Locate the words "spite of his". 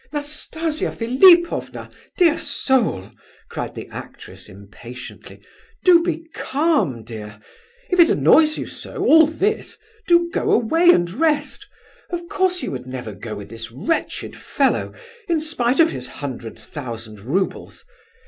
15.39-16.07